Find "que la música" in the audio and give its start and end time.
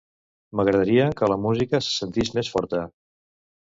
1.19-1.81